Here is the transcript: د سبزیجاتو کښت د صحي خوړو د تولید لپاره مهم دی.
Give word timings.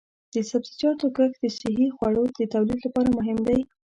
د 0.33 0.35
سبزیجاتو 0.49 1.05
کښت 1.15 1.37
د 1.43 1.45
صحي 1.59 1.87
خوړو 1.95 2.23
د 2.39 2.41
تولید 2.53 2.79
لپاره 2.85 3.09
مهم 3.17 3.39
دی. 3.47 3.59